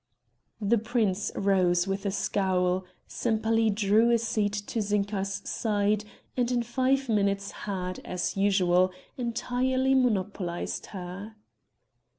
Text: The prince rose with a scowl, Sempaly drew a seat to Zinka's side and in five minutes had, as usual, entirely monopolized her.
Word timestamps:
The 0.59 0.79
prince 0.79 1.31
rose 1.35 1.85
with 1.85 2.07
a 2.07 2.09
scowl, 2.11 2.85
Sempaly 3.07 3.69
drew 3.69 4.09
a 4.09 4.17
seat 4.17 4.51
to 4.53 4.81
Zinka's 4.81 5.43
side 5.47 6.05
and 6.35 6.51
in 6.51 6.63
five 6.63 7.07
minutes 7.07 7.51
had, 7.51 7.99
as 7.99 8.35
usual, 8.35 8.91
entirely 9.15 9.93
monopolized 9.93 10.87
her. 10.87 11.35